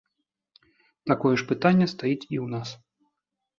Такое 1.11 1.35
ж 1.43 1.47
пытанне 1.53 1.87
стаіць 1.93 2.25
і 2.25 2.37
ў 2.43 2.57
нас. 2.57 2.69